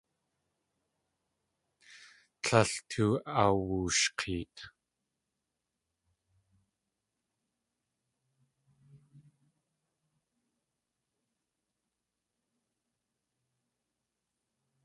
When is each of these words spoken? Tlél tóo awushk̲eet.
Tlél 2.43 2.71
tóo 2.89 3.13
awushk̲eet. 3.41 4.55